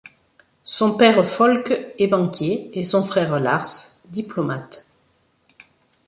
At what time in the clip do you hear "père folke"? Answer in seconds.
0.97-1.79